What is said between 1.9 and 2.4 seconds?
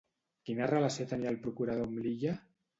amb l'illa?